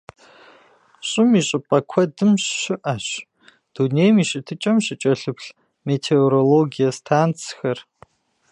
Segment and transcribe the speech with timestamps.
[1.09, 3.07] ЩӀым и щӀыпӀэ куэдым щыӀэщ
[3.73, 5.49] дунейм и щытыкӀэм щыкӀэлъыплъ
[5.85, 7.79] метеорологие станцхэр.